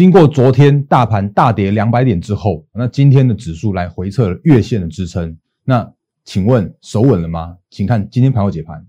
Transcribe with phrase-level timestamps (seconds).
[0.00, 5.86] 经过昨天大盘大跌两百点之后，那今天的指数来回测了月线的支撑，那
[6.24, 7.58] 请问守稳了吗？
[7.68, 8.82] 请看今天盘后解盘。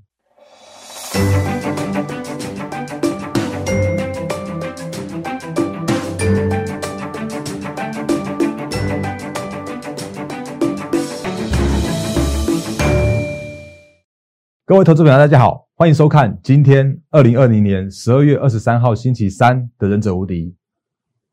[14.65, 20.45] 各位投资朋友，大家好，欢迎收看今天二零二零年十二月二十三号星期三的《忍者无敌》，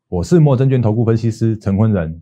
[0.09, 2.19] 我是莫证券投顾分析师陈坤仁。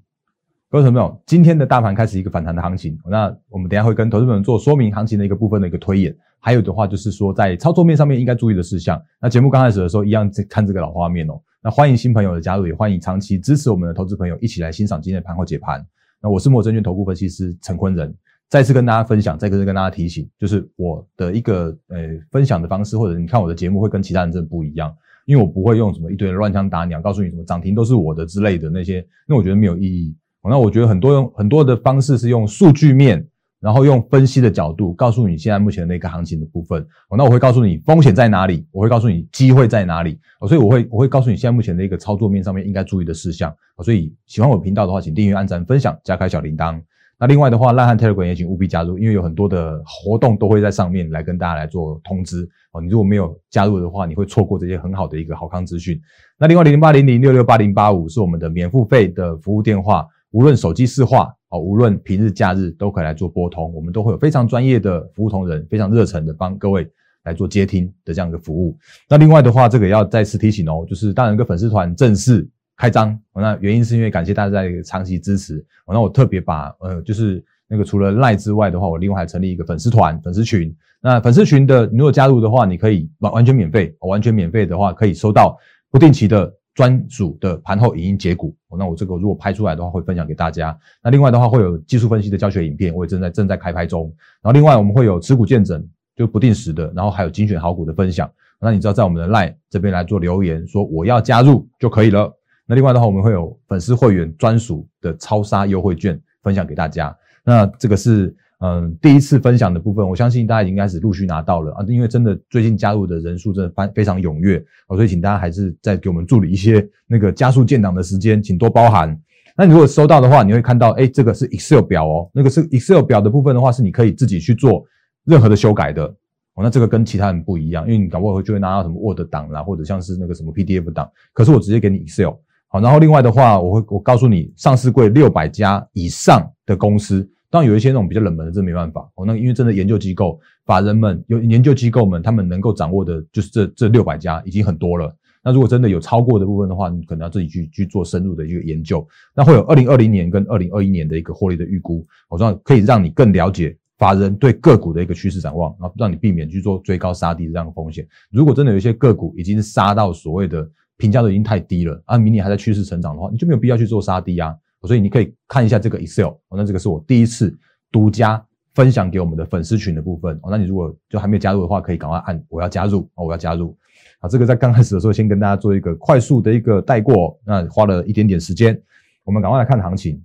[0.70, 9.02] 各位朋友，今天的大盘开始一个反弹的行情，那我们等下会跟投资朋友做说明行情的一个部分的一个推演，还有的话就是说在操作面上面应该注意的事项。
[9.22, 11.42] 那节目刚开始的时候，一样看这个老画面哦。
[11.64, 15.82] 那欢迎新朋友的加入，也欢迎长期支持我们的投资朋友一起来欣赏今天的盘后解盘。
[16.22, 18.14] 那我是莫证券投顾分析师陈坤仁。
[18.50, 21.98] 再次跟大家分享，再次跟大家提醒，就是我的一个呃
[22.32, 24.94] 分享的方式，或者你看我的节目会跟其他人真的不一样，
[25.28, 30.16] 因为我不会用什么一堆乱枪打鸟，告诉你什么涨停都是我的之类的那些，那我觉得没有意义。
[30.50, 33.28] 那我觉得很多用很多的方式是用数据面，
[33.60, 36.88] 然后用分析的角度告诉你现在目前的那个行情的部分。
[37.18, 40.18] 那我会告诉你风险在哪里，我会告诉你机会在哪里。
[40.48, 43.54] 所以我会我会告诉你现在目前的一个操作面上面应该注意的事项。
[43.84, 46.82] 所以喜欢我频道的话，请订阅、按赞、分享、加开小铃铛。
[47.20, 52.80] 那另外的话，烂汉 Telegram 也请务必加入，因为有很多的活动都会在上面来跟大家来做通知哦。
[52.80, 56.00] 你如果没有加入的话，你会错过这些很好的一个好康资讯。
[56.38, 66.88] 那另外零零八零零六六八零八五是我们的免付费的服务电话，无论手机市话哦，无论平日假日都可以来做拨通，我们都会有非常专业的服务同仁，非常热诚的帮各位
[67.24, 68.78] 来做接听的这样一个服务。
[69.10, 72.48] 那另外的话，这个要再次提醒哦，就是当然一个粉丝团正式。
[72.78, 80.74] 开张，那原因是因为感谢大家在长期支持，那我特别把呃，就是那个除了赖之外的话，我另外还成立一个粉丝团、粉丝群。
[81.02, 85.58] 那粉丝群的，如果加入的话，你可以完完全免费，完全免费的话，可以收到
[85.90, 88.56] 不定期的专属的盘后影音解股。
[88.78, 90.78] 那我这个如果拍出来的话，会分享给大家。
[91.04, 94.04] 那另外的话，会有技术分析的教学影片，我也正在正在开拍中。
[94.42, 95.84] 然后另外我们会有持股见证，
[96.16, 98.30] 就不定时的，然后还有精选好股的分享。
[98.60, 102.32] 那你知道在我们的赖这边来做留言，说我要加入就可以了。
[102.68, 107.16] 那另外的话，我们会有粉丝会员专属的超杀优惠券分享给大家。
[107.46, 119.18] 那这个是嗯第一次分享的部分，我相信大家已经开始陆续拿到了啊，因为真的最近加入的人数真的非非常踊跃所以请大家还是再给我们助理一些那个加速建档的时间，请多包涵。
[119.56, 124.86] 那你如果收到的话，你会看到，哎，这个是 Excel 表哦，那个是 Excel 表的部分的话，是你可以自己去做
[125.24, 126.64] 任何的修改的哦。
[126.64, 132.34] 那这个跟其他人不一样，因为你搞不好就会拿到什么 Word 档啦，或者像是那个什么 PDF 档，可是我直接给你 Excel。
[132.70, 139.10] 好，然后另外的话，我会我告诉你，上市柜六百家以上的公司，当然有一些那种比较冷门的，这没办法。
[139.16, 145.16] 哦，那因为真的研究机构、法人们有研究机构们，他们能够掌握的，就是这这六百家已经很多了。
[145.42, 149.08] 那如果真的有超过的部分的话，你可能要自己去去做深入的一个研究。
[149.34, 158.06] 那会有二零二零年跟二零二一年的一个获利的预估，我说可以让你更了解法人对个股的一个趋势展望，然后让你避免去做追高杀低的这样的风险。
[158.30, 160.70] 如果真的有一些个股已经杀到所谓的。
[160.98, 162.18] 评价都已经太低了啊！
[162.18, 164.56] 明年还在趋势成长的话，你就没有必要去做杀低啊。
[164.84, 166.34] 所以你可以看一下这个 Excel。
[166.50, 167.56] 那这个是我第一次
[167.92, 168.44] 独家
[168.74, 170.50] 分享给我们的粉丝群的部分哦。
[170.52, 173.76] 那你如果就还没有加入的话，可以赶快按我要加入哦，我要加入。
[174.20, 178.80] 啊，这个在刚开始的时候先跟大家做一个快速的一个带过，那花了一点点时间，
[179.24, 180.24] 我们赶快来看行情。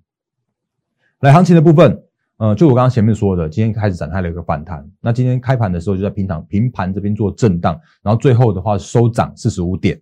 [1.21, 2.03] 来，行情的部分，
[2.37, 4.87] 呃，就我刚刚前面说的，今天开始展开了一个反弹。
[5.01, 10.01] 那今天开盘的时候就在平躺平盘这边做震荡，然后最后的话收涨四十五点。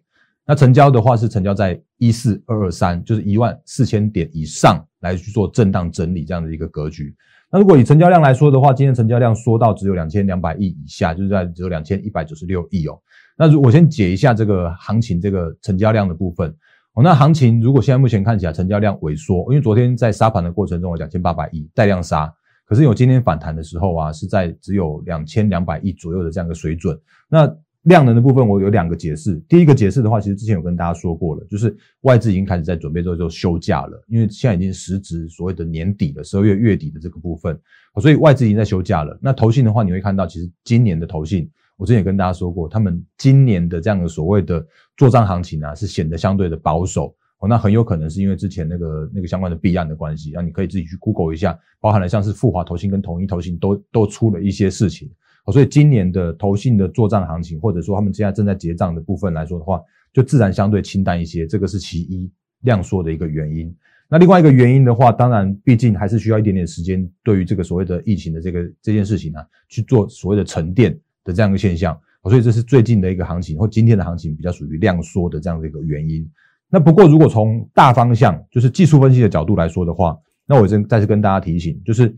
[0.51, 7.15] 那成交的话是成交在一四二二三，就是一万四千点以上来去做震荡整理这样的一个格局。
[7.53, 12.99] 那如果以成交量来说的话，今天成交量缩到只有两千两百亿以下，就是在只有两千一百九十六亿哦。
[13.39, 16.53] 那如我先解一下这个行情这个成交量的部分
[16.95, 17.03] 哦。
[17.05, 22.29] 那行情如果现在目前看起来成交量萎缩，因为昨天在杀盘的过程中有两千八百亿带量杀，
[22.67, 26.99] 可是有今天反弹的时候啊，是在只有两千两百亿左右的这样一个水准。
[27.29, 27.49] 那
[27.85, 29.37] 量能的部分，我有两个解释。
[29.49, 37.59] 第一个解释的话，其实之前有跟大家说过了，就是外资已经开始在准备做做休假了，因为现在已经时值所谓的年底了，十二月月底的这个部分，
[38.01, 39.19] 所以外资已经在休假了。
[39.23, 44.63] 那投信的话，你会看到，其实今年的投信，我之前也跟大家说过，他们今年的这样的所谓的
[44.99, 47.15] 做账行情啊，是显得相对的保守。
[47.39, 55.11] 哦，那很有可能是因为之前那个那个相关的弊案的关系，那你可以自己去 Google 一下，包含了像是富华投信跟统一投信都都出了一些事情。
[55.53, 59.81] 所以今年的投信的做账行情，或者说他们现在正在结账的部分来说的话，
[60.13, 63.75] 就自然相对清淡一些，这个是其一量缩的一个原因。
[64.09, 69.39] 那另外一个原因的话，当然毕竟还是需要一点点时间，对于这个所谓的疫情的这个这件事情呢，
[69.69, 70.93] 去做所谓的沉淀
[71.25, 71.99] 的这样一个现象。
[72.25, 76.29] 所以这是最近的一个行情，或今天的行情比较属于量缩的这样的一个原因。
[76.69, 82.15] 那不过如果从大方向，就是技术分析的角度来说的话，那我再再次跟大家提醒，就是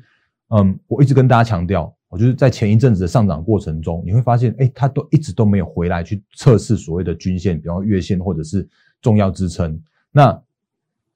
[0.49, 8.69] 嗯，我一直跟大家强调，我就是在前一阵子的上涨过程中，你会发现，哎，它都一直都没有回来去测试所谓的均线，比方月线或者是
[9.01, 9.81] 重要支撑，
[10.11, 10.39] 那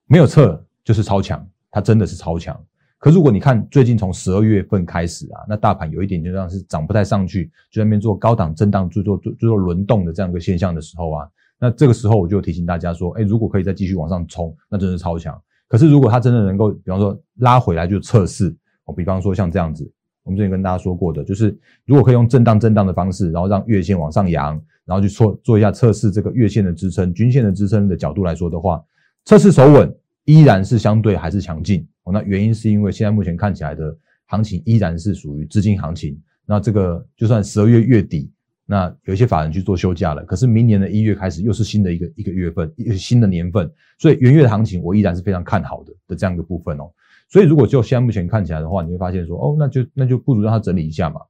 [0.06, 2.58] 没有测就是超强，它真的是超强。
[2.98, 11.28] 可如果你看最近从十二月份开始啊，那大盘有一点就像是涨不太上去，就在那边做高档震荡、做做做做轮动的这样一个现象的时候啊，
[11.60, 15.38] 那这个时候我就提醒大家说，哎，如果可以再继续往上冲，那真的是超强。
[15.68, 18.56] 可是如果它真的能够，比方说拉回来就测试，
[18.86, 19.92] 我比方说像这样子，
[20.26, 28.84] 我们之前跟大家说过的，就是如果可以用震荡震荡的方式，然后让月线往上扬，然后去做做一下测试这个月线的支撑、均线的支撑的角度来说的话，
[29.24, 31.86] 测试守稳依然是相对还是强劲。
[32.12, 33.96] 那原因是因为现在目前看起来的
[34.26, 36.20] 行情依然是属于资金行情。
[36.44, 38.30] 那这个就算十二月月底，
[38.64, 46.90] 那有一些法人去做休假了，可是明年的一月开始又是新的一个一个月份，一个新的年份，所以元月的行情我依然是非常看好的的这样一个部分哦。
[47.28, 51.20] 所以如果就现在目前看起来的话，你会发现说，哦，那就那就不如让它整理一下嘛。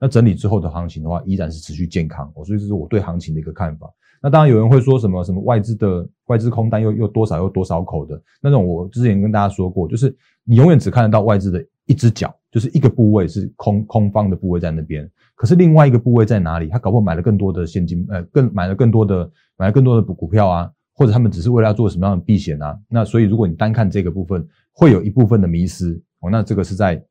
[0.00, 2.32] 那整理之后的行情的话，依然是持续健康。
[2.44, 3.90] 所以这是我对行情的一个看法。
[4.22, 10.14] 那当然有人会说什么什么外资的外资空单又又多少又多少口的那种，我之前跟大家说过，就是
[10.44, 16.68] 你永远只看得到外资的一只脚，就是一个部位是空空方的部位在那边，可是另外一个部位在哪里？
[16.68, 22.76] 他搞不好买了更多的现金，呃，更买了更多的买了更多的股股票啊，或者他们只是为了要做什么样的避险啊？
[22.88, 24.46] 那所以如果你单看这个部分，
[24.78, 26.30] 会有一部分的迷失哦。
[26.30, 27.04] 那这个是在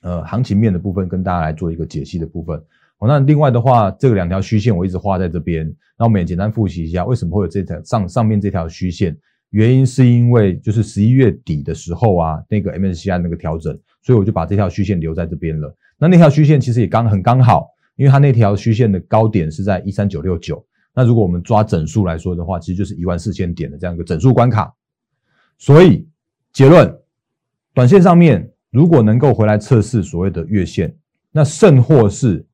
[0.00, 2.60] 呃行情面的部分跟大家来做一个解析的部分。
[2.98, 9.16] 哦，那另外的话，这个两条虚线我一直画在这边，那我们也简单复习一下，为什么会有这条上上面这条虚线？
[9.50, 15.72] 原因是因为就是十一月底的时候啊，那个 MSCI 那个调整，所以我就把这条虚线留在这边了。
[15.96, 20.62] 那那条虚线其实也刚很刚好，因为它那条虚线的高点是在一三九六九，
[20.94, 24.74] 那如果我们抓整数来说的话，其实就是一万四千点的这样一个整数关卡。
[25.58, 26.08] 所以
[26.56, 26.98] 结论，
[27.74, 30.96] 短线上面如果能够回来测试所谓的月线，
[31.30, 32.46] 那甚或是。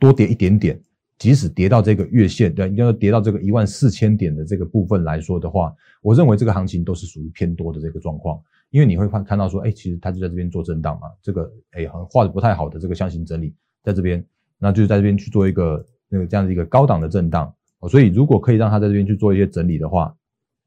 [0.00, 0.80] 多跌一点点，
[1.18, 8.40] 即使跌到这个月线，对，要跌到这个一万四千点的这个部分来说的话，我认为这个行情都是属于偏多的这个状况，
[8.70, 14.24] 因为你会看看到说，哎，其实它就在这边做震荡嘛，这个哎，画的不太好的这个箱型整理在这边，
[14.58, 17.54] 那就是在这边去做一个那个这样的一个高档的震荡，
[17.90, 20.16] 所以如果可以让它在这边去做一些整理的话，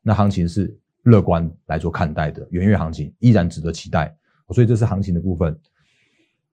[0.03, 4.15] 那行情是乐观来做看待的，元月行情依然值得期待，
[4.49, 5.57] 所以这是行情的部分，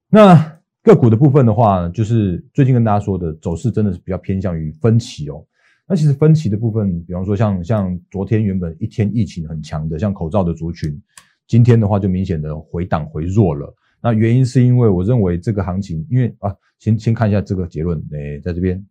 [0.08, 0.60] 那。
[0.82, 5.44] 个股的部分的话，就是最近跟大家说的走势真的是比较偏向于分歧哦。
[5.86, 10.98] 那其实分歧的部分，比方说像像昨天原本一天疫情很强的，像口罩的族群，
[11.46, 13.70] 今天的话就明显的回档回弱了。
[14.00, 18.82] 那原因是因为我认为这个行情，因为啊，先先看一下这个结论，诶，在这边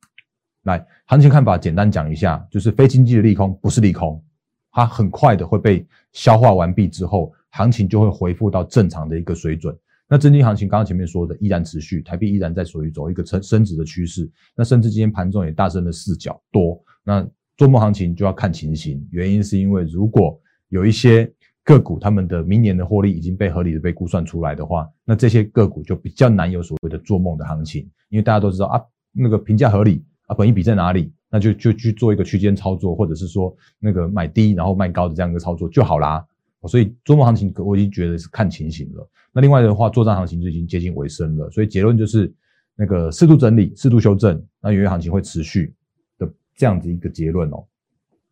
[0.65, 4.23] 来行情看法简单讲一下，就是非经济的利空不是利空，
[4.71, 9.77] 它很快的会被消化完毕之后，行情就会恢复到正常的一个水准。
[10.07, 14.27] 那真金行情，刚刚前面说的依然持续，台币依然在属于走一个升升值的趋势。
[14.55, 16.81] 那甚至今天盘中也大升了四角多。
[17.03, 20.39] 那周末行情就要看情形，原因是因为如果
[20.69, 21.31] 有一些
[21.63, 28.81] 个股，他们的明年的获利已经被合理的被估算出来的话，那这些个股就比较难有所谓的做梦的行情，因为大家都知道啊，
[29.11, 36.25] 那个评价合理啊，本益比在哪里，那就就去做一个区间操作，或者是说那个买低然后卖高的这样一个操作就好啦。
[36.67, 39.09] 所以周末行情我已经觉得是看情形了。
[39.31, 41.49] 那另外的话，作战行情就已经接近尾声了。
[41.51, 42.29] 所以结论就是
[42.75, 45.73] 那个适度整理、适度修正，那元月行情会持续
[46.17, 47.63] 的这样子一个结论哦。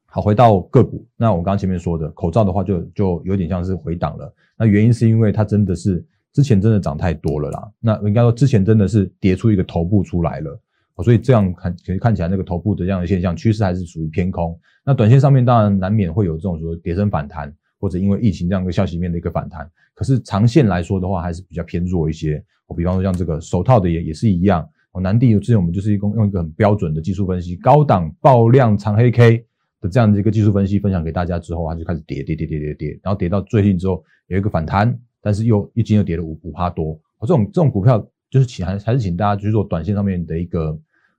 [0.08, 4.34] 好，回到个股，那我刚刚前面说的口罩的话，就就有点像是回档了。
[4.58, 7.72] 那原因是因为它真的是之前真的涨太多了啦。
[7.80, 10.60] 那应该说之前真的是跌出一个头部出来了，
[11.04, 14.60] 所以这样看其实看起来那个头部的这样的现象趋势还是属于偏空。
[14.86, 17.54] 那短线上面当然难免会有这种说跌升反弹。
[17.80, 22.44] 或者因为疫情这样一个消息面的一个反弹，可是长线来说的话，还是比较偏弱一些。
[22.66, 24.68] 我比方说像这个手套的也也是一样。
[24.94, 29.46] 哦，南地之前我们就是一共用一个很标准的技术分析，高档爆量长黑 K
[29.80, 37.00] 的这样的一个技术分析分享给大家之后，它就开始跌跌跌跌跌跌，然后跌到最近之后有一个反弹，但是又一斤又跌了五五趴多。
[37.22, 40.76] 这种这种股票就是请还还是请大家去做短线上面的一个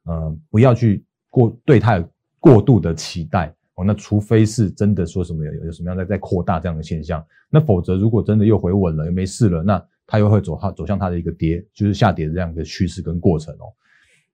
[0.09, 2.09] 呃，不要去过对它有
[2.41, 3.55] 过度的期待。
[3.75, 13.71] 哦，那除非是真的说什么有有什么样在在扩大这样的现象，那否则如果真的又回稳了，又没事了，那它又会走它走向它的一个跌，就是下跌的这样一个趋势跟过程哦。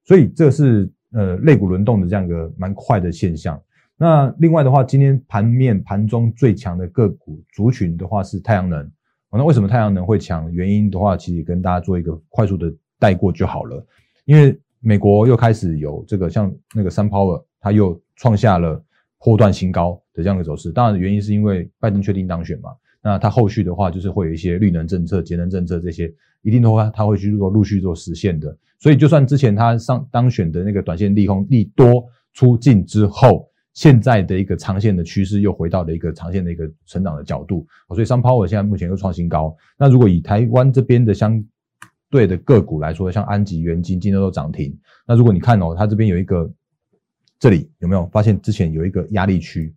[0.05, 3.61] 所以这是呃肋骨轮动的这样一个蛮快的现象。
[3.97, 8.91] 那另外的话，今天盘面盘中最强的个股族群的话是太阳能。
[9.31, 10.51] 那为什么太阳能会强？
[10.51, 13.85] 原因的话，其实跟大家做一个快速的带过就好了。
[14.25, 18.85] 因为美国又开始有这个像那个 Sun Power，它又创下了。
[19.21, 20.71] 破断新高的这样的走势。
[20.71, 22.69] 当然，原因是因为拜登确定当选嘛，
[23.03, 26.13] 那他后续的话就是会有一些绿能政策、节能政策这些，
[26.43, 28.55] 一定的话他会去做陆续做实现的。
[28.79, 37.67] 所以，就算之前他上当选的那个短线利空利多出尽之后，现在的一个长线的趋势又回到了一个长线的一个成长的角度。
[37.95, 39.57] 所以，商抛我现在目前又创新高。
[39.79, 41.43] 那如果以台湾这边的相
[42.11, 44.77] 对的个股来说，像安吉、元金今天都涨停。
[45.07, 46.51] 那如果你看哦，它这边有一个，
[47.39, 49.75] 这里有没有发现之前有一个压力区？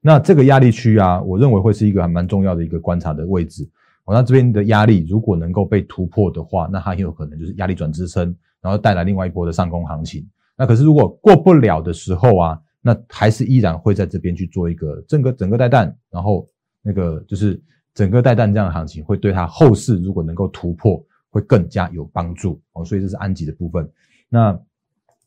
[0.00, 3.68] 那这个压力区啊，我认为会是一个还蛮重要的一个观察的位置。
[4.04, 10.26] 哦，那这边的压力如果能够被突破的话，那它很有可能就是压力转支撑，然后带来另外一波的上攻行情。
[10.56, 16.48] 那可是如果过不了的时候啊，那还是依然会在这边去做一个整个整个带弹，然后
[16.82, 17.62] 那个就是
[17.94, 21.02] 整个带弹这样的行情，会对它后市如果能够突破。
[21.30, 23.88] 会更加有帮助哦，所以这是安吉的部分。
[24.28, 24.58] 那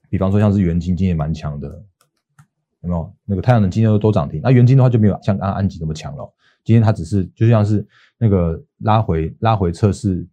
[0.09, 1.67] 比方说像是元金，今天蛮强的，
[2.81, 3.11] 有没有？
[3.25, 6.31] 那个太阳能今天都都涨停，那元金的话就没有像安安吉那么强了。
[6.63, 7.85] 今天它只是就像是
[8.17, 10.25] 那个拉回拉回测试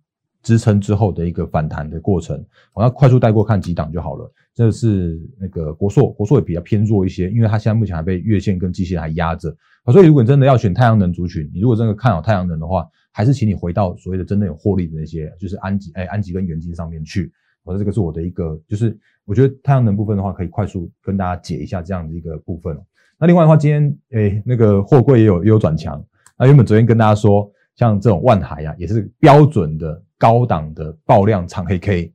[0.42, 4.30] 支撑之后的一个反弹的过程，我要快速带过看几档就好了。
[4.54, 9.56] 这是那个国硕，国硕也比较偏弱一些，因为它现在目前还被月线跟季线还压着。
[9.86, 17.32] 所以如果你真的要选太阳能族群，你如果真的看好太阳能的话，还是请你回到所谓的真的有获利的那些，就是安吉哎安吉跟元金上面去。
[17.62, 22.76] 我这个是我的一个，就是我觉得太阳能部分的话，可以快速跟大家解一下这样的一个部分。
[23.18, 26.02] 那另外的话，今天哎那个货柜也有也有转强。
[26.38, 32.10] 那原本昨天跟大家说，像这种万海呀，也是标准的高档的爆量长黑 K。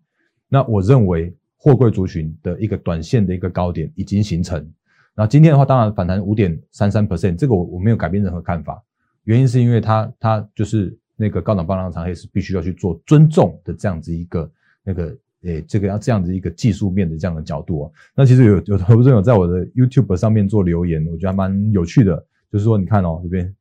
[0.50, 4.68] 那我认为货柜族群的一个短线的一个高点已经形成。
[5.16, 8.84] 那今天的话，当然反弹五点三三 percent，这个我我没有改变任何看法。
[9.26, 14.52] 原因是因为它它就是那个高档棒量长黑是必须要去做尊重的这样子一个
[14.84, 17.92] 那个诶这个要这样子一个技术面的这样的角度啊。
[18.16, 22.24] 那其实有有投资人有在我的 YouTube 上面做留言，我觉得还蛮有趣的。
[22.52, 23.54] 就是说你看哦这边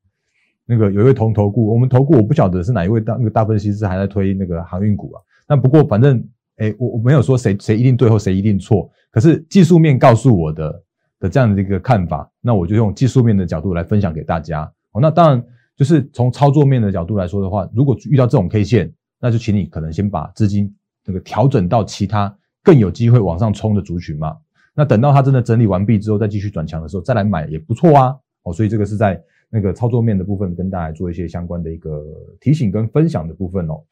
[0.66, 5.22] 那个有一位同投顾，我们投顾我不晓得是哪一位大那个大分析师还在推那个航运股啊。
[5.48, 6.22] 那不过反正
[6.56, 10.82] 诶我我没有说谁谁一定对或谁一定错，可是技术面告诉我的
[11.20, 14.70] 的这样的一个看法，那我就用技术面的角度来分享给大家。
[14.92, 15.44] 哦，那当然。
[15.76, 24.36] 就是从操作面的角度来说的话，如果遇到这种 K 线，那就请你可能先把资金这个调整到其他更有机会往上冲的族群嘛。
[24.74, 28.16] 那等到它真的整理完毕之后，再继续转强的时候再来买也不错啊。
[28.42, 32.04] 哦，所以这个是在那个操作面的部分跟大家做一些相关的一个
[32.40, 33.82] 提醒跟分享的部分哦。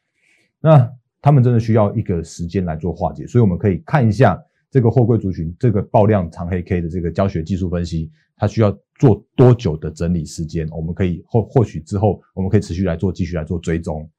[0.59, 0.89] 那
[1.21, 4.41] 他们真的需要一个时间来做化解，所以我们可以看一下
[4.73, 8.11] 这个货柜族群这个爆量长黑 K 的这个教学技术分析。
[8.35, 10.67] 它需要做多久的整理时间？
[10.71, 14.09] 我们可以或或许之后我们可以持续来做，继续来做追踪。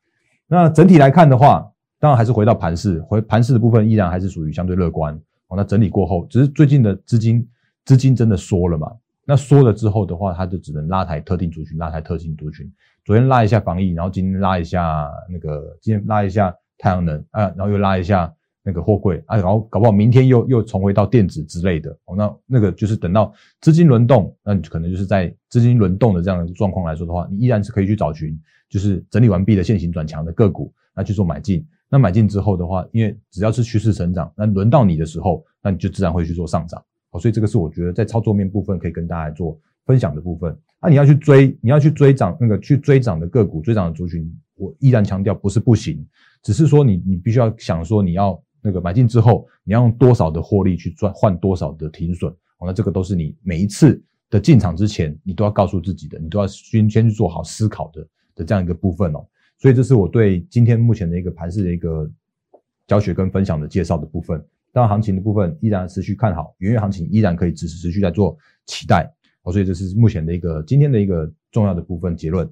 [0.46, 1.68] 那整体来看的话，
[1.98, 5.12] 当然还是回到盘势，回盘势的部分依然还是属于相对乐观。
[5.48, 7.46] 哦，那整理过后，只是最近的资金
[7.84, 8.90] 资金真的缩了嘛？
[9.26, 12.72] 那缩了之后的话，它就只能拉抬特定族群，拉抬特定族群。
[13.04, 18.32] 昨天拉一下防疫，然后今天拉一下那个，今天拉一下太阳能啊，然后又拉一下。
[18.64, 23.30] 那个货柜啊，然后搞不好明天又又重回到电子之类的哦，那那个就是等到
[23.60, 28.34] 资金轮动，那你可能就是在资金轮动的这样的状况来说的话，你依然是可以去找寻
[28.70, 31.64] 就是整理完毕的现行转强的个股，那去做买进。
[31.90, 36.82] 那买进之后的话，因为只要是趋势成长，那轮到你的时候，那你就自然会去做上涨。
[37.10, 40.58] 哦，所以这个是我觉得在操作面部分可以跟大家做分享的部分。
[40.80, 46.02] 那你要去追，你要去追涨那个去追涨的个股，追涨的族群，我依然强调不是不行，
[46.42, 48.42] 只是说你你必须要想说你要。
[48.66, 52.32] 那个买进之后，你要用多少的获利去赚换多少的停损？
[52.56, 59.22] 哦，那这个都是你每一次的进场之前，你都要告诉自己的，你都要先先去做好思考的的这样一个部分哦。
[59.58, 62.10] 所以这是我对今天目前的一个盘势的一个
[62.86, 64.42] 教学跟分享的介绍的部分。
[64.72, 69.52] 当然，行情的部分依然持续看好，元月行情依然可以持持续在做期待哦。
[69.52, 72.50] 所以这是目前的一个今天的一个重要的部分结论。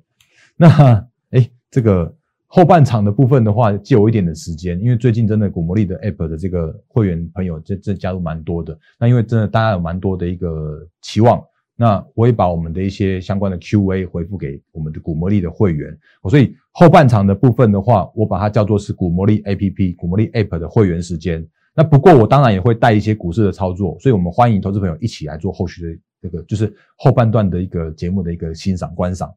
[0.59, 2.15] 那哎，这个。
[2.55, 8.79] 后半场的部分的话，借我一点的时间，因为最近真的古魔力的 App 的这个会员朋友这这加入蛮多的。
[9.01, 11.43] 那因为真的大家有蛮多的一个期望，
[11.75, 15.99] 那我也把我们的一些相关的 Q&A 回复给我们的古魔力的会员。
[16.29, 21.43] 所以后半场的部分的话，我把它叫做是古魔力 App 古魔力 App 的会员时间。
[21.75, 29.33] 那不过我当然也会带一些股市的操作，所以我们欢迎投资朋友一起来做后续的这个就是后半段的一个节目的一个欣赏观赏。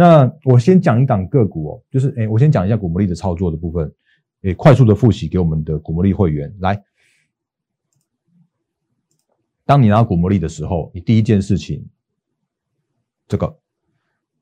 [0.00, 3.92] 那我先讲一档个股哦，就是诶，我先讲一下股魔力的操作的部分，
[4.44, 6.82] 诶，快速的复习给我们的股魔力会员来。
[9.66, 11.86] 当你拿到股魔力的时候，你第一件事情，
[13.28, 13.54] 这个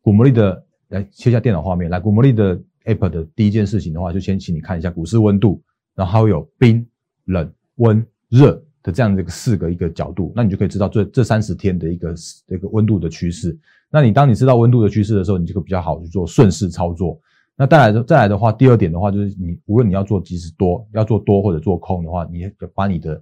[0.00, 5.61] 股魔力的来切下电脑画面，来股魔力的 app 的第一件事情的话，就先请你看一下股市温度，
[5.97, 6.87] 然后有冰、
[7.25, 12.15] 冷、温、热的这样的一个四个一个角度，那你就可以知道这这三十天的一个
[12.47, 13.59] 这个温度的趋势。
[13.90, 17.18] 那你当你知道温度的趋势的时候，你就会比较好去做顺势操作。
[17.57, 23.21] 那再来再来的话，第二点的话就是你无论你要做即时多，要做多或者做空的话，你要把你的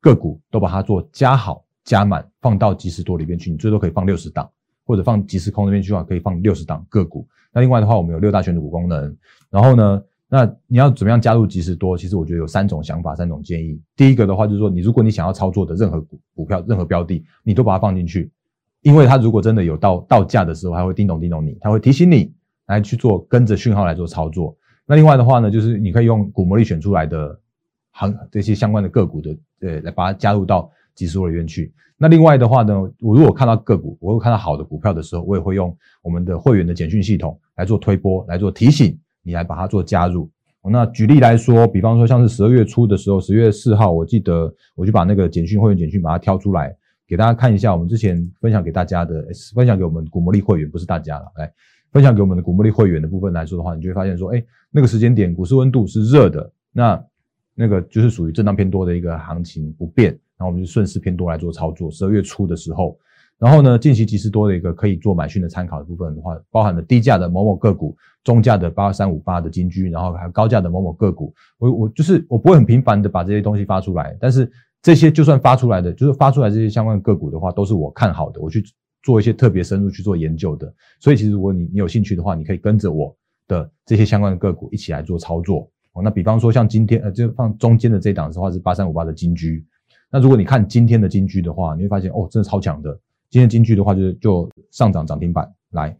[0.00, 4.50] 个股都把它做加好加满，放到即时多里面去，你最多可以放六十档，
[4.84, 7.26] 或者放即时空那边去的话，可以放六十档个股。
[7.52, 9.16] 那另外的话，我们有六大选股功能，
[9.50, 10.02] 然后呢？
[10.30, 11.96] 那你要怎么样加入即时多？
[11.96, 13.80] 其实我觉得有三种想法，三种建议。
[13.96, 18.30] 第一个的话就是说，你如果你想要操作的任何股股票、任何标的，你都把它放进去，
[18.88, 22.32] 因为它如果真的有到到价的时候，它会叮咚叮咚你，它会提醒你
[22.68, 24.56] 来去做跟着讯号来做操作。
[24.86, 27.38] 那另外的话呢，就是你可以用股魔力选出来的
[27.90, 31.70] 行这些相关的个股的，呃，来把它加入到即时多里面去。
[31.98, 38.98] 那另外的话呢，我如果看到个股，我会看到好的股票的时候，我也会用我们的会员的简讯系统来做推波，来做提醒。
[39.22, 40.30] 你来把它做加入。
[40.70, 46.74] 那举例来说，比方说像是十二月初的时候，十月四号，我记得我就把那个简讯会员简讯把它挑出来，
[47.08, 47.72] 给大家看一下。
[47.74, 51.50] 我们之前分享给大家的，分享给我们股魔力会员，不是大家了，来
[51.90, 57.04] 分享给我们的股魔力会员的部分来说的话，你就会发现说，哎，那个时间点股市温度是热的，那
[57.54, 61.90] 那个就是属于震荡偏多的一个行情不变，然后我们就顺势偏多来做操作。
[61.90, 62.96] 十二月初的时候。
[63.40, 71.32] 然后呢，近期即时多的一个可以做买讯的参考的部分的话，包含了低价的某某个股，中价的八三五八的金居，然后还有高价的某某个股。
[71.56, 74.50] 我我就是我不会很频繁的把这些东西发出来，但是
[74.88, 78.64] 这些就算发出来的，就是发出来这些相关个股的话，都是我看好的，我去
[79.02, 80.72] 做一些特别深入去做研究的。
[80.98, 83.14] 所以其实如果你你有兴趣的话，你可以跟着我
[83.46, 85.70] 的这些相关的个股一起来做操作。
[85.92, 89.62] 哦，那比方说像今天呃，就放中间的这档的话是八三五八的金居。
[90.10, 92.98] 那如果你看今天的金居的话，你会发现哦，真的超强的。
[93.28, 95.94] 今天金句的话，就是就上涨涨停板来。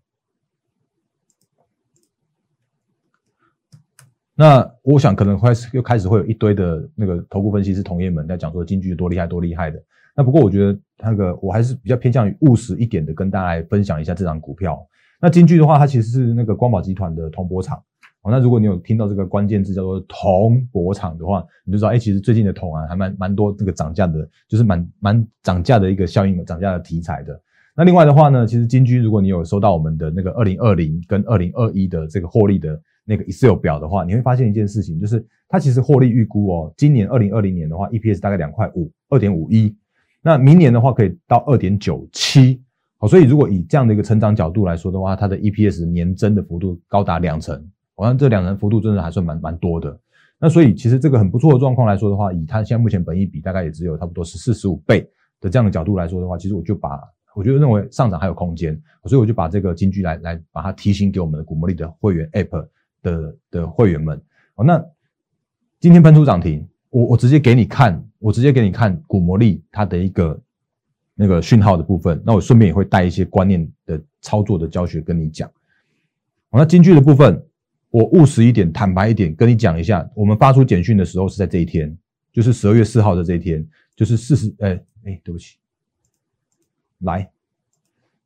[4.41, 9.83] 那我想可能会又开始会有一堆的那个头部分析师同业们在讲说金句多厉害多厉害的。
[10.15, 14.79] 那不过我觉得那个我还是比较偏向于务实一点的，跟大家来分享一下这张股票。
[15.21, 17.83] 那金句的话，它其实是那个光宝集团的铜箔厂。
[18.23, 27.41] 哦那如果你有听到这个关键字叫做铜箔厂的话，你就知道，哎，其实最近的铜啊，还蛮蛮多这个涨价的，就是蛮蛮涨价的一个效应，涨价的题材的。
[27.77, 39.75] 那另外的话呢，其实金居，如果你有收到我们的那个二零二零跟二零二一的这个获利的那个 Excel 表的话，你会发现一件事情，就是它其实获利预估哦，今年二零二零年的话，EPS 大概两块五，二点五一，
[40.23, 42.63] 那明年的话可以到二点九七，
[42.99, 47.67] 好，所以如果以这样的一个成长角度来说的话，它的 EPS 年增的幅度高达两成。
[47.97, 50.01] 好像这两人幅度真的还算蛮蛮多的，
[50.39, 55.01] 那所以其实这个很不错的状况来说的话，以它现在目前本益比大概也只有差不多是四十五倍
[55.41, 56.91] 的这样的角度来说的话，其实我就把
[57.35, 62.69] 我就认为上涨还有空间，所以我就把这个金句来来把它提醒给我们的古魔力的会员 App
[63.03, 64.21] 的的会员们。
[64.55, 64.85] 哦，那
[65.81, 70.41] 今天喷出涨停，我我直接给你看，我直接给你看古魔力它的一个
[71.15, 75.49] 那个讯号的部分，那我顺便也会带一些观念的操作的教学跟你讲。
[76.51, 77.45] 好，那金句的部分。
[77.91, 81.97] 我务实一点，坦白一点，跟你讲一下，我们发出简讯的时候是在这一天，
[82.31, 85.57] 就是十二月四号的这一天，就是四十，哎哎，对不起，
[86.99, 87.31] 来，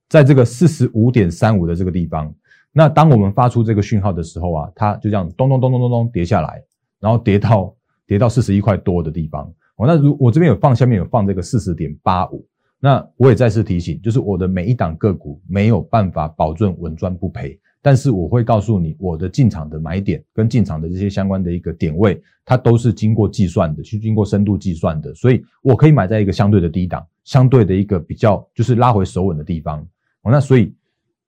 [0.09, 2.35] 在这个四十五点三五的这个地方，
[2.73, 6.63] 那当我们发出这个讯号的时候啊，它就这样咚咚咚咚咚咚跌下来，
[6.99, 7.75] 然后跌到
[8.07, 9.45] 跌到四十一块多的地方。
[9.77, 12.47] 哦，那如我这边有放，下面有放这个四十点八五，
[12.81, 17.59] 那我也再次提醒，就是我的每一档个股没有办法保证稳赚不赔。
[17.85, 29.81] 但是我会告诉你，我的进场的买点跟进场的这些相关的一个点位，它都是经过计算的，去经过深度计算的，所以我可以买在一个相对的低档，相对的一个比较就是拉回手稳的地方。
[30.23, 30.73] 哦，那所以，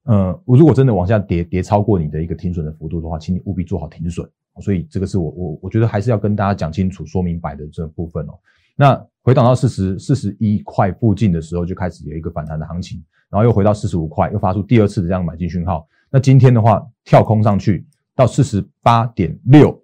[0.04, 4.28] 呃，我如果真的往下跌，跌超过你的一个停损的幅度的话，请你务必做好停损。
[4.60, 8.38] 所以这个是我我我觉得还是要跟大家讲清楚、说明白的这部分哦。
[8.76, 15.86] 那回档到四十四十一块附近的时候，就开始有一个反弹的行情，然后又回到四十五块，又发出第二次的这样买进讯号。
[16.10, 19.76] 那今天的话，跳空上去到四十八点六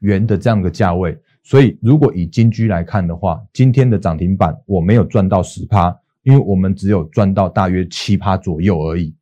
[0.00, 9.14] 元的这样的价位，所以如果以金居来看的话，今天的涨停板我没有赚到十趴，因为我们只有赚到大约七趴左右而已。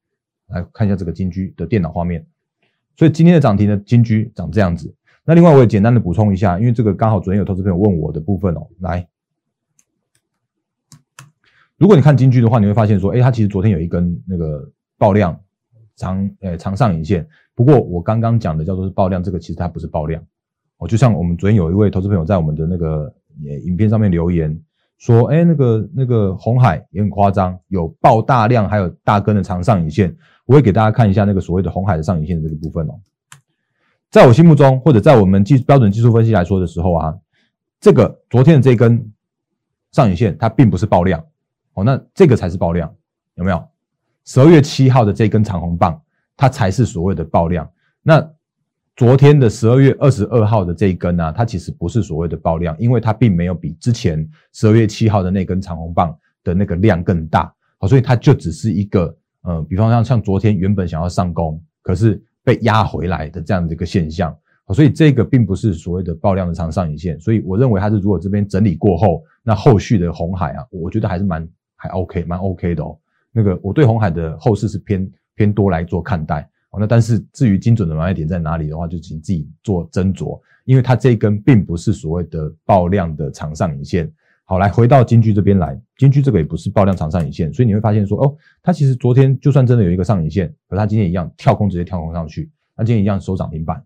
[0.48, 2.26] 来看一下这个金居的电脑画面，
[2.96, 4.94] 所以今天的涨停的金居长这样子。
[5.24, 9.06] 那另外我也简单的补充一下，因为这个刚好昨天有投资朋友问我的部分哦，来，
[11.76, 15.38] 如果你看金居的话，你会发现说，哎，它其实昨天有一根那个爆量。
[15.98, 20.24] 长呃长上影线，不过我刚刚讲的叫做是爆量，这个其实它不是爆量
[20.76, 20.86] 哦。
[20.86, 23.12] 就像我们昨天有一位投资朋友在我们的那个
[23.66, 24.56] 影片上面留言
[24.98, 30.16] 说，哎，那个那个红海也很夸张，有爆大量，还有大根的长上影线。
[30.48, 32.98] 我会给大家看一下那个所谓的红海的上影线的这个部分哦。
[34.10, 37.14] 在我心目中，或者在我们技标准技术分析来说的时候啊，
[37.78, 39.12] 这个昨天的这根
[39.92, 41.22] 上影线它并不是爆量，
[41.74, 42.90] 哦，那这个才是爆量，
[43.34, 43.62] 有没有？
[44.24, 46.00] 十二月七号的这根长红棒，
[46.34, 47.70] 它才是所谓的爆量。
[48.02, 48.26] 那
[48.96, 64.36] 昨天的十二月二十二号的这一根呢，它其实不是所谓的爆量，因为它并没有比之前十二月七号的那根长红棒的那个量更大，好，所以它就只是一个，呃，比方像像昨天原本想要上攻，可是被压回来的这样的一个现象。
[64.74, 72.98] 所以这个并不是所谓的爆量的长上影线，所以我认为它是如果这边整理过后，那后续的红海啊，我觉得还是蛮还 OK，蛮 OK 的哦。
[73.32, 76.78] 那个我对红海的后市是偏偏多来做看待哦。
[76.78, 84.12] 那但是至于精准的买卖点在哪里的话，就请自己做斟酌，因为它这一根并不是所谓的爆量的长上影线。
[84.50, 93.84] 好，来回到金居这边来，金居这个也不是爆量长上影线，所以你会发现说哦，它其实昨天就算真的有一个上影线，和它今天一样跳空直接跳空上去，那今天一样收涨停板。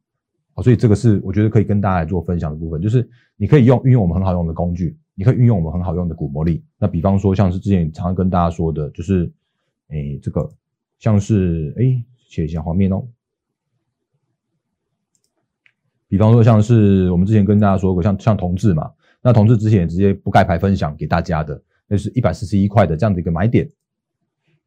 [0.54, 6.62] 好，所以这个是我觉得可以跟大家来做分享的部分，就是你可以用运用我们很好用的工具，你可以运用我们很好用的股魔力。
[6.78, 9.28] 那比方说，像是之前常常跟大家说的，就是，
[9.88, 10.48] 诶，这个
[11.00, 13.04] 像是诶，切一下画面哦。
[16.06, 18.92] 比方说，像是我们之前跟大家说过，像像同志嘛，
[19.22, 23.68] 那同志之前也直接不盖牌分享给大家的，那是一百四十一块的这样的一个买点。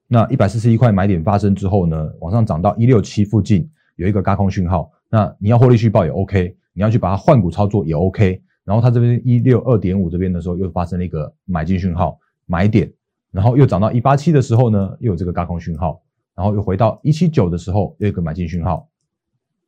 [0.07, 4.91] 那一百四十一块买点发生之后呢，往上涨到一六七附近有一个高空讯号。
[5.09, 8.41] 那你要获利续报也 OK，你要去把它换股操作也 OK。
[8.63, 12.91] 然后它这边一六二点五这边的时候又发生了一个买进讯号买点，
[13.31, 16.01] 然后又涨到一八七的时候呢，又有这个高空讯号，
[16.35, 18.89] 然后又回到一七九的时候又一个买进讯号。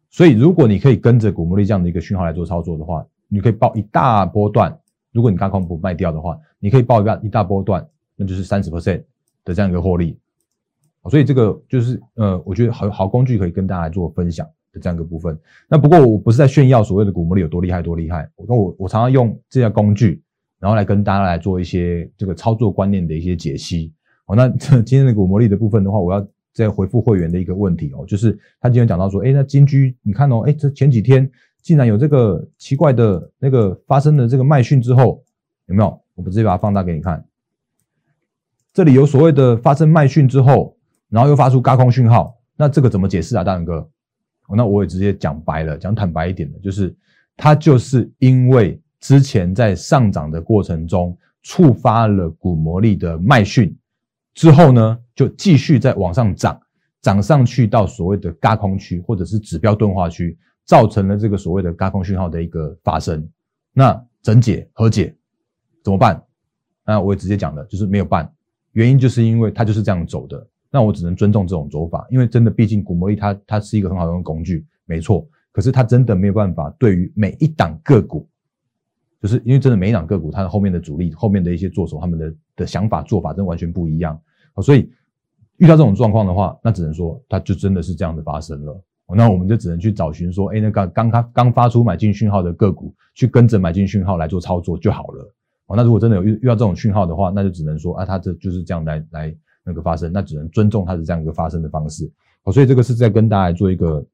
[0.09, 4.77] 所以如果你可以跟着古墓力这样的一个讯号来做操作的话，你可以报一大波段。
[5.11, 9.03] 如果你高空不卖掉的话，你可以报一大一大波段，那就是三十 percent
[9.43, 10.17] 的这样一个获利。
[11.09, 14.79] 所以这个就是呃，我觉得好好工具可以跟大家做分享的。
[14.79, 15.35] 这样一个部分，
[15.67, 20.21] 那不过我不是在炫耀所谓的股魔力有多厉害多厉害，我我我常常用这些工具，
[20.59, 23.91] 然后来跟大家来做一些这个操作观念的一些解析。
[24.25, 24.47] 好，那
[24.85, 31.27] 今天的股魔力的部分的话，我要再回复会员的一个问题哦，就是他今天讲到说，哎，那金居你看哦，哎，这前几天
[31.67, 35.21] 竟然有这个奇怪的那个发生的这个卖讯之后，
[35.65, 36.01] 有没有？
[36.15, 37.25] 我不直接把它放大给你看，
[38.71, 40.77] 这里有所谓的发生卖讯之后，
[41.09, 43.85] 然后又发出高空讯号，那这个怎么解释啊，大勇哥？
[44.55, 46.95] 那我也直接讲白了，讲坦白一点的，就是
[47.35, 53.77] 它就是因为之前在上涨的过程中触发了股魔力的卖讯，
[54.33, 56.57] 之后呢就继续在往上涨，
[57.01, 63.27] 涨上去到所谓的嘎空区或者是指标钝化区，造成了这个所谓的嘎空讯号的一个发生。
[63.73, 65.15] 那整解和解
[65.83, 66.23] 怎么办？
[66.85, 68.31] 那我也直接讲了，就是没有办，
[68.73, 70.47] 原因就是因为它就是这样走的。
[70.69, 75.27] 那我只能尊重这种走法，因为真的，毕竟股魔力它它是一个很好用的工具，没错。
[75.51, 78.27] 可是它真的没有办法对于每一档个股，
[79.21, 84.19] 就是因为真的每一档个股，它的后面的主力、后面的一些做手，他们的的想法做法真的完全不一样。
[84.61, 84.91] 所以
[85.57, 88.83] 遇到这种状况的话，那只能说它就真的是这样的发生了。
[89.15, 95.33] 那我们就只能去找寻说，哎，那个刚刚刚发出买进讯号的个股，去跟着买进讯号来做操作就好了。
[95.67, 99.35] 哦，那如果真的有遇遇到这种讯号的话，那就只能说啊，它这就是这样来来。
[99.69, 102.09] 那个发生，那只能尊重它的这样一个发生的方式。
[102.43, 104.05] 哦，所以这个是在跟大家做一个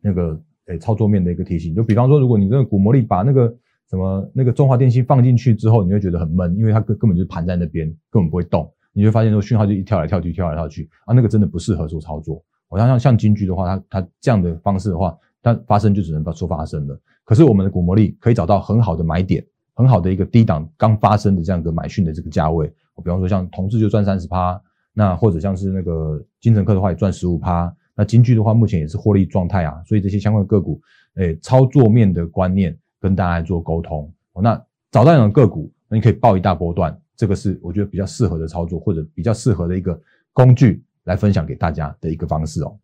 [0.00, 1.74] 那个诶操作面的一个提醒。
[1.74, 3.52] 就比方说，如果你这个股魔力把那个
[3.90, 8.72] 什么那个中华电信放进去之后，你会觉得很闷，因为它根根本就盘在那边，根本不会动。
[8.92, 12.40] 你会发现说讯号就一跳来跳去，跳来跳去啊，那个真的不适合做操作。
[12.74, 17.00] 好像像像金居的话，它它这样的方式的话，它发生就只能说发生了。
[17.24, 22.66] 可是我们的股魔力可以找到很好的买点，很好的一个低档刚发生的这样一个买讯的这个价位。
[23.02, 24.60] 比方说像同志就赚三十趴。
[24.96, 27.74] 那或者像是那个金城科的话，也赚十五趴。
[27.96, 29.82] 那金居的话，目前也是获利状态啊。
[29.84, 30.80] 所以这些相关的个股，
[31.16, 34.08] 诶，操作面的观念跟大家做沟通。
[34.40, 34.54] 那
[34.92, 40.00] 找到那种个股，那你可以报一大波段，这个是我觉得比较适合的操作，或者比较适合的一个
[40.32, 42.76] 工具来分享给大家的一个方式哦。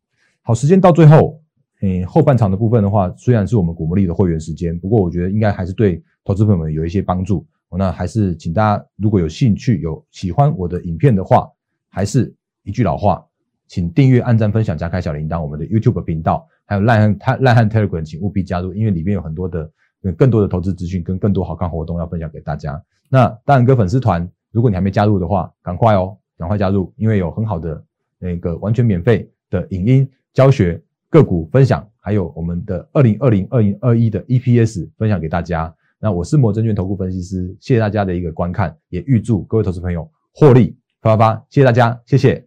[0.43, 1.41] 好，时间到最后，
[1.81, 7.47] 诶，后半场的部分的话，虽然是我们股魔力的会员时间，不过我觉得应该还是对投资朋友们有一些帮助。
[7.79, 11.49] 那还是请大家如果有兴趣、有喜欢我的影片的话，
[11.89, 13.25] 还是一句老话，
[13.69, 15.41] 请订阅、按赞、分享、加开小铃铛。
[15.41, 19.71] 我们的 YouTube 频道，还有烂汉烂汉 Telegram，请务必加入，因为里面有很多的、
[20.17, 22.83] 更多的投资资讯跟更多好看活动要分享给大家。
[23.09, 27.81] 那大然哥粉丝团，如果你还没加入的话，赶快哦，赶快加入，因为有很好的
[28.21, 35.75] 那个完全免费的影音教学、个股分享，还有我们的二零二零二零二一的 EPS 分享给大家。
[35.99, 40.77] 那我是摩证券投顾分析师，谢谢大家的一个观看，也预祝各位投资朋友获利。
[41.03, 42.47] 发发发，谢谢大家，谢谢。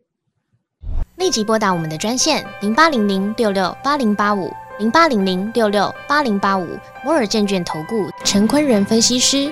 [1.17, 6.67] 立即拨打我们的专线零八零零六六八零八五零八零零六六八零八五
[7.03, 9.51] 摩尔证券投顾陈坤仁分析师。